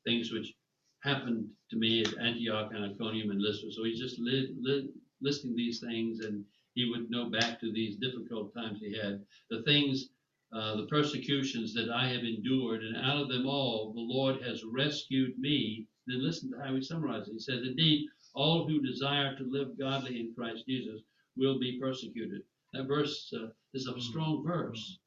[0.06, 0.54] things which
[1.02, 3.70] happened to me at Antioch and Iconium and Lystra.
[3.72, 7.96] So he's just li- li- listing these things, and he would know back to these
[7.96, 9.24] difficult times he had.
[9.50, 10.08] The things,
[10.52, 14.64] uh, the persecutions that I have endured, and out of them all, the Lord has
[14.64, 15.86] rescued me.
[16.06, 17.32] Then listen to how he summarizes it.
[17.32, 21.02] He says, Indeed, all who desire to live godly in Christ Jesus
[21.36, 22.42] will be persecuted.
[22.72, 24.98] That verse uh, is a strong verse.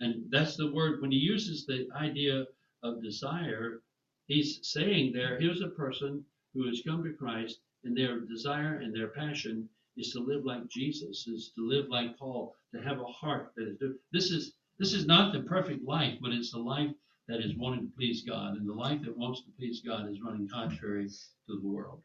[0.00, 2.46] And that's the word, when he uses the idea
[2.82, 3.82] of desire,
[4.26, 8.94] he's saying there, here's a person who has come to Christ, and their desire and
[8.94, 13.04] their passion is to live like Jesus, is to live like Paul, to have a
[13.04, 16.90] heart that is this is this is not the perfect life, but it's the life
[17.28, 18.56] that is wanting to please God.
[18.56, 22.02] And the life that wants to please God is running contrary to the world,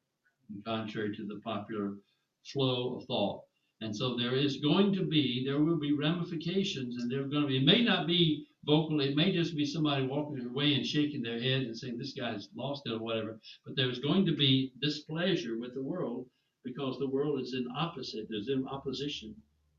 [0.49, 1.97] and contrary to the popular
[2.43, 3.43] flow of thought.
[3.81, 7.43] And so there is going to be, there will be ramifications, and there are going
[7.43, 10.85] to be, it may not be vocal, it may just be somebody walking away and
[10.85, 13.39] shaking their head and saying, This guy's lost it or whatever.
[13.65, 16.27] But there's going to be displeasure with the world
[16.63, 19.35] because the world is in opposite, there's in opposition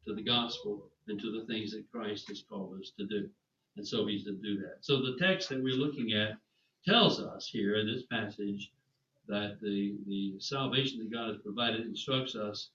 [0.06, 3.28] to the gospel and to the things that Christ has called us to do.
[3.76, 4.78] And so he's to do that.
[4.80, 6.38] So the text that we're looking at
[6.86, 8.72] tells us here in this passage
[9.28, 12.70] that the, the salvation that God has provided instructs us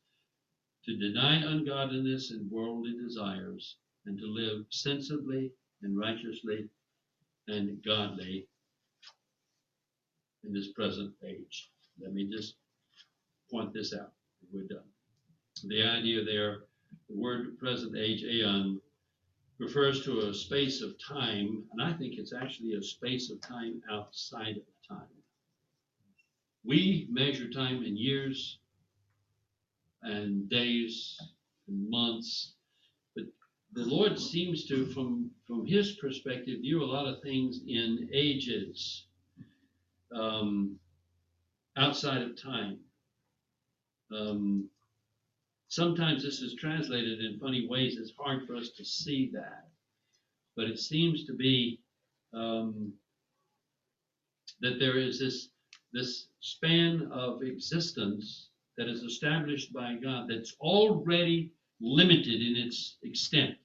[0.85, 6.69] to deny ungodliness and worldly desires, and to live sensibly and righteously
[7.47, 8.47] and godly
[10.43, 11.71] in this present age.
[11.99, 12.55] Let me just
[13.55, 14.11] point this out.
[14.51, 14.83] We're done.
[15.63, 16.63] The idea there,
[17.09, 18.81] the word present age, aeon,
[19.59, 23.81] refers to a space of time, and I think it's actually a space of time
[23.89, 24.63] outside of
[24.97, 25.07] time.
[26.65, 28.59] We measure time in years,
[30.01, 31.17] and days
[31.69, 32.55] and months.
[33.15, 33.25] But
[33.73, 39.05] the Lord seems to, from from His perspective, view a lot of things in ages,
[40.11, 40.77] um,
[41.77, 42.79] outside of time.
[44.11, 44.69] Um,
[45.67, 47.97] sometimes this is translated in funny ways.
[47.97, 49.67] It's hard for us to see that,
[50.55, 51.79] but it seems to be
[52.33, 52.93] um,
[54.61, 55.49] that there is this
[55.93, 63.55] this span of existence that is established by God that's already limited in its extent.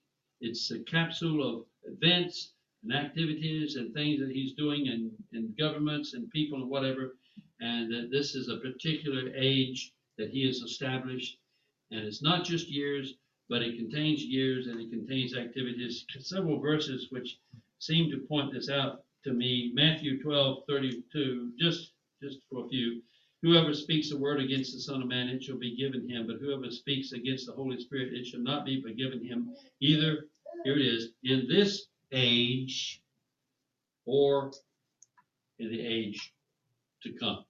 [0.40, 6.14] It's a capsule of events and activities and things that he's doing in, in governments
[6.14, 7.16] and people and whatever.
[7.60, 11.38] And that this is a particular age that he has established.
[11.90, 13.14] And it's not just years,
[13.48, 16.04] but it contains years and it contains activities.
[16.20, 17.38] Several verses which
[17.78, 19.72] seem to point this out to me.
[19.74, 21.92] Matthew 12, 32, just
[22.22, 23.00] just for a few.
[23.42, 26.26] Whoever speaks a word against the Son of Man, it shall be given him.
[26.26, 30.26] But whoever speaks against the Holy Spirit, it shall not be forgiven him either.
[30.64, 33.00] Here it is in this age
[34.04, 34.52] or
[35.58, 36.34] in the age
[37.04, 37.44] to come.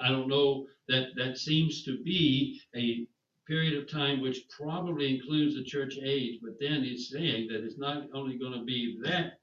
[0.00, 3.06] I don't know that that seems to be a
[3.46, 7.78] period of time which probably includes the church age, but then he's saying that it's
[7.78, 9.38] not only going to be that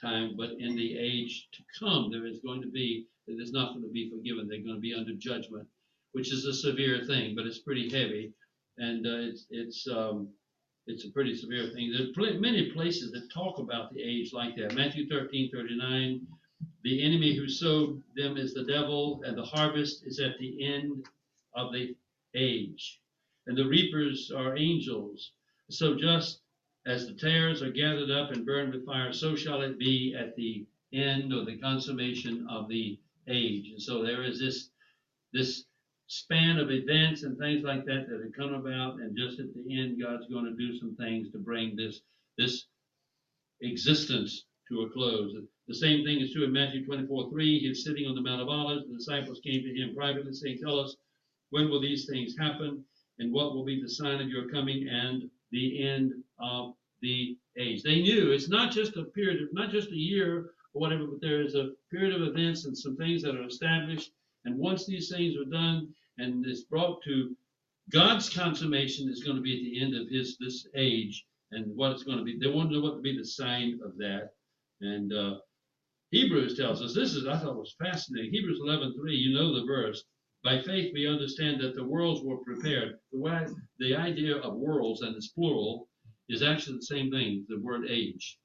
[0.00, 3.84] time, but in the age to come, there is going to be, there's not going
[3.84, 4.48] to be forgiven.
[4.48, 5.66] They're going to be under judgment,
[6.12, 8.32] which is a severe thing, but it's pretty heavy.
[8.78, 10.28] And uh, it's, it's, um,
[10.86, 11.92] it's a pretty severe thing.
[11.92, 14.74] There's many places that talk about the age like that.
[14.74, 16.26] Matthew 13, 39,
[16.82, 21.06] the enemy who sowed them is the devil, and the harvest is at the end
[21.54, 21.94] of the
[22.34, 23.00] age.
[23.46, 25.32] And the reapers are angels.
[25.70, 26.40] So just
[26.86, 30.34] as the tares are gathered up and burned with fire, so shall it be at
[30.36, 33.70] the end or the consummation of the age.
[33.70, 34.70] And so there is this
[35.32, 35.64] this
[36.08, 39.78] span of events and things like that that have come about, and just at the
[39.78, 42.00] end, God's going to do some things to bring this
[42.36, 42.66] this
[43.60, 45.34] existence to a close.
[45.70, 47.58] The same thing is true in Matthew 24, 3.
[47.60, 48.88] He's sitting on the Mount of Olives.
[48.88, 50.96] The disciples came to him privately, saying, Tell us,
[51.50, 52.84] when will these things happen?
[53.20, 57.84] And what will be the sign of your coming and the end of the age?
[57.84, 61.40] They knew it's not just a period, not just a year or whatever, but there
[61.40, 64.10] is a period of events and some things that are established.
[64.46, 67.36] And once these things are done and it's brought to
[67.92, 71.92] God's consummation, is going to be at the end of his this age and what
[71.92, 72.36] it's going to be.
[72.40, 74.32] They want to know what will be the sign of that.
[74.80, 75.36] And uh,
[76.10, 78.32] Hebrews tells us this is I thought was fascinating.
[78.32, 79.16] Hebrews 11:3.
[79.16, 80.04] You know the verse.
[80.42, 82.98] By faith we understand that the worlds were prepared.
[83.12, 83.46] The way,
[83.78, 85.88] the idea of worlds and it's plural
[86.28, 87.46] is actually the same thing.
[87.48, 88.38] The word age.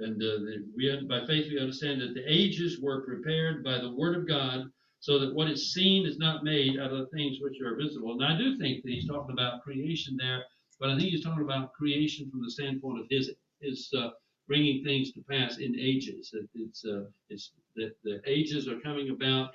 [0.00, 3.94] And uh, the, we by faith we understand that the ages were prepared by the
[3.94, 7.38] word of God, so that what is seen is not made out of the things
[7.40, 8.12] which are visible.
[8.12, 10.44] And I do think that he's talking about creation there,
[10.78, 13.30] but I think he's talking about creation from the standpoint of his
[13.60, 14.10] his uh,
[14.48, 16.34] bringing things to pass in ages.
[16.54, 19.50] It's uh, it's that the ages are coming about.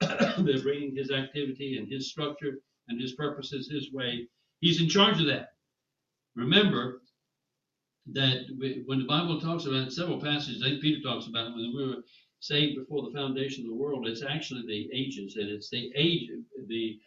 [0.00, 2.58] They're bringing his activity and his structure
[2.88, 4.28] and his purposes his way.
[4.60, 5.50] He's in charge of that.
[6.36, 7.00] Remember
[8.12, 8.40] that
[8.86, 12.02] when the Bible talks about several passages, I think Peter talks about when we were
[12.40, 14.06] saved before the foundation of the world.
[14.06, 16.28] It's actually the ages, and it's the age.
[16.68, 17.00] The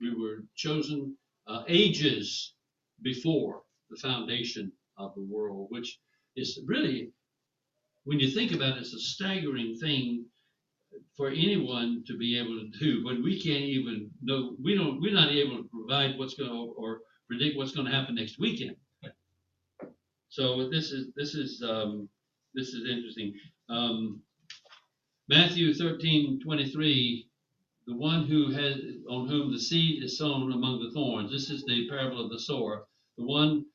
[0.00, 2.54] we were chosen uh, ages
[3.02, 5.98] before the foundation of the world, which
[6.38, 7.10] is really,
[8.04, 10.24] when you think about it, it's a staggering thing
[11.16, 15.12] for anyone to be able to do when we can't even know we don't we're
[15.12, 18.76] not able to provide what's going to or predict what's going to happen next weekend.
[20.28, 22.08] So this is this is um,
[22.54, 23.34] this is interesting.
[23.68, 24.20] Um,
[25.28, 27.28] Matthew 13, 23,
[27.86, 28.76] the one who has
[29.10, 31.30] on whom the seed is sown among the thorns.
[31.30, 32.86] This is the parable of the sower.
[33.18, 33.66] The one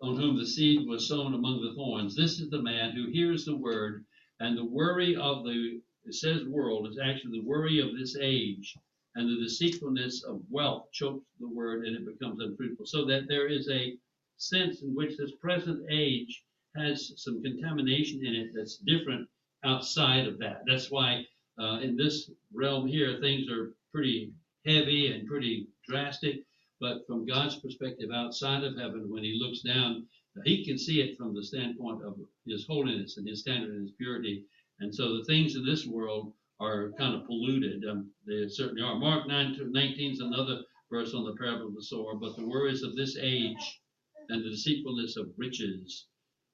[0.00, 2.14] on whom the seed was sown among the thorns.
[2.14, 4.04] This is the man who hears the word,
[4.40, 8.76] and the worry of the it says world is actually the worry of this age,
[9.16, 12.86] and the deceitfulness of wealth chokes the word, and it becomes unfruitful.
[12.86, 13.96] So that there is a
[14.36, 16.44] sense in which this present age
[16.76, 19.28] has some contamination in it that's different
[19.64, 20.62] outside of that.
[20.66, 21.26] That's why
[21.58, 24.32] uh, in this realm here, things are pretty
[24.64, 26.44] heavy and pretty drastic.
[26.80, 30.06] But from God's perspective outside of heaven, when He looks down,
[30.44, 33.96] He can see it from the standpoint of His holiness and His standard and His
[33.96, 34.44] purity.
[34.80, 37.84] And so the things in this world are kind of polluted.
[37.84, 38.98] Um, they certainly are.
[38.98, 42.14] Mark 9 19 is another verse on the parable of the sower.
[42.14, 43.80] But the worries of this age
[44.28, 46.06] and the deceitfulness of riches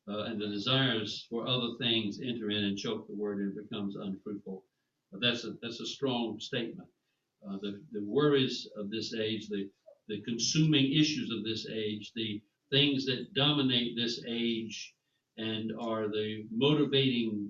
[0.08, 3.96] uh, and the desires for other things enter in and choke the word and becomes
[3.96, 4.64] unfruitful.
[5.10, 6.88] But that's a that's a strong statement.
[7.46, 9.68] Uh, the the worries of this age, the
[10.12, 12.40] the consuming issues of this age, the
[12.70, 14.94] things that dominate this age
[15.38, 17.48] and are the motivating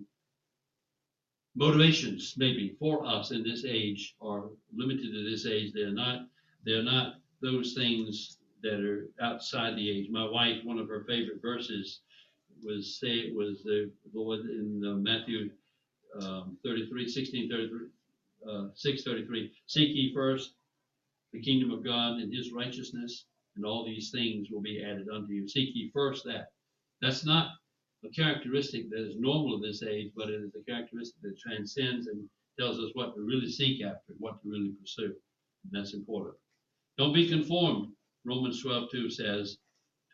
[1.55, 4.45] motivations maybe for us in this age are
[4.75, 5.73] limited to this age.
[5.75, 6.27] They're not
[6.65, 10.09] they're not those things that are outside the age.
[10.11, 12.01] My wife, one of her favorite verses
[12.63, 15.51] was say was the Lord in uh, Matthew
[16.21, 17.79] um, 33, 16, 33,
[18.49, 19.53] uh, 6, 33.
[19.67, 20.55] Seek ye first
[21.33, 23.27] the kingdom of God and his righteousness,
[23.57, 25.49] and all these things will be added unto you.
[25.49, 26.49] Seek ye first that.
[27.01, 27.51] That's not
[28.05, 32.07] a characteristic that is normal of this age, but it is a characteristic that transcends
[32.07, 32.29] and
[32.59, 35.15] tells us what to really seek after, and what to really pursue.
[35.65, 36.35] And that's important.
[36.99, 37.93] Don't be conformed,
[38.25, 39.59] Romans 12, 2 says,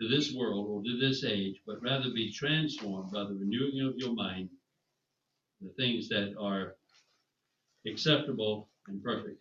[0.00, 3.96] to this world or to this age, but rather be transformed by the renewing of
[3.96, 4.48] your mind,
[5.60, 6.76] the things that are
[7.86, 9.40] acceptable and perfect.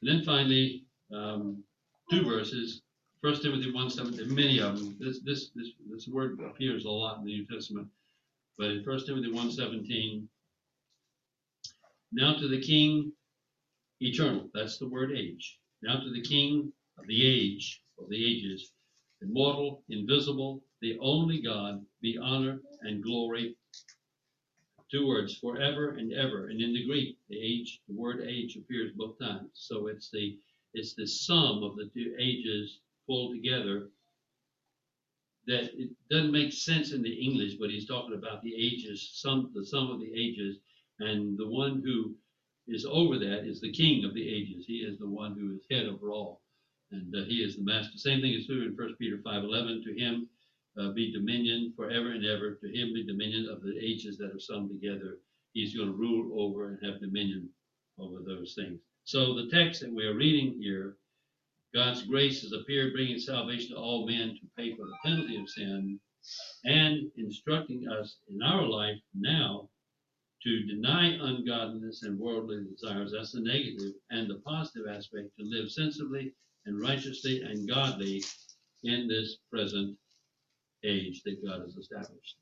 [0.00, 1.62] And then finally, um,
[2.10, 2.82] two verses.
[3.22, 4.96] First Timothy 1 7, many of them.
[4.98, 7.88] This, this, this, this word appears a lot in the New Testament.
[8.56, 10.28] But in 1 Timothy 1 17,
[12.12, 13.12] now to the King
[14.00, 15.58] eternal, that's the word age.
[15.82, 18.72] Now to the King of the age of the ages,
[19.22, 23.56] immortal, invisible, the only God, be honor and glory.
[24.90, 26.48] Two words, forever and ever.
[26.48, 29.50] And in the Greek, the age, the word age appears both times.
[29.54, 30.36] So it's the
[30.74, 33.88] it's the sum of the two ages pulled together.
[35.46, 39.50] That it doesn't make sense in the English, but he's talking about the ages, some
[39.54, 40.58] the sum of the ages,
[41.00, 42.14] and the one who
[42.68, 44.64] is over that is the King of the ages.
[44.66, 46.42] He is the one who is head over all,
[46.92, 47.96] and uh, he is the master.
[47.96, 49.82] Same thing is true in First Peter five eleven.
[49.82, 50.28] To him
[50.78, 52.54] uh, be dominion forever and ever.
[52.62, 55.18] To him be dominion of the ages that are summed together.
[55.52, 57.48] He's going to rule over and have dominion
[57.98, 58.78] over those things.
[59.10, 60.94] So the text that we are reading here,
[61.74, 65.48] God's grace has appeared, bringing salvation to all men to pay for the penalty of
[65.48, 65.98] sin,
[66.64, 69.68] and instructing us in our life now
[70.44, 73.10] to deny ungodliness and worldly desires.
[73.10, 76.32] That's the negative, and the positive aspect to live sensibly
[76.66, 78.22] and righteously and godly
[78.84, 79.98] in this present
[80.84, 82.36] age that God has established.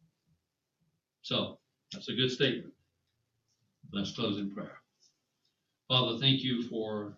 [1.23, 1.61] So
[1.95, 2.75] that's a good statement.
[3.91, 4.83] Let's close in prayer.
[5.89, 7.16] Father, thank you for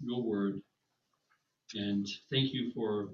[0.00, 0.62] your word.
[1.74, 3.08] And thank you for,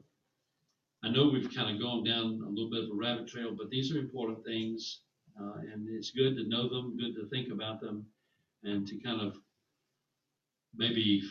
[1.03, 3.71] I know we've kind of gone down a little bit of a rabbit trail, but
[3.71, 5.01] these are important things.
[5.41, 8.05] Uh, and it's good to know them, good to think about them,
[8.63, 9.39] and to kind of
[10.77, 11.23] maybe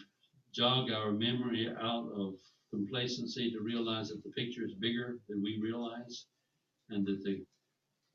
[0.51, 2.33] jog our memory out of
[2.71, 6.25] complacency to realize that the picture is bigger than we realize
[6.89, 7.45] and that the,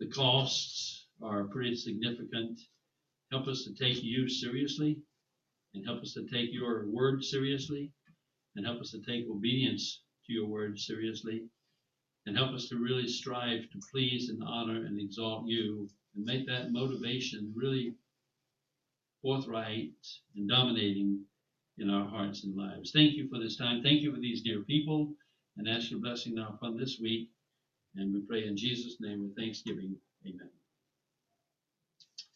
[0.00, 2.60] the costs are pretty significant.
[3.30, 4.98] Help us to take you seriously
[5.74, 7.90] and help us to take your word seriously
[8.56, 11.42] and help us to take obedience to your word seriously
[12.26, 16.46] and help us to really strive to please and honor and exalt you and make
[16.46, 17.94] that motivation really
[19.22, 19.90] forthright
[20.36, 21.20] and dominating
[21.78, 22.92] in our hearts and lives.
[22.92, 23.82] Thank you for this time.
[23.82, 25.12] Thank you for these dear people
[25.56, 27.30] and ask your blessing now upon this week.
[27.96, 29.96] And we pray in Jesus' name with thanksgiving.
[30.26, 30.50] Amen.